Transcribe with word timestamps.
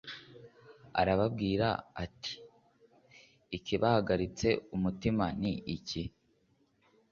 Arababwira 1.01 1.67
ati: 2.03 2.33
ikibahagaritse 3.57 4.47
umutima 4.75 5.25
ni 5.41 5.53
iki? 5.75 6.03